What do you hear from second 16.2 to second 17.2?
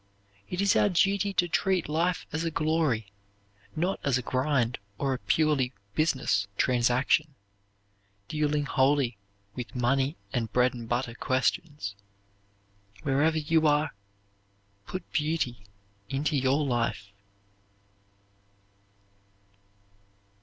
your life.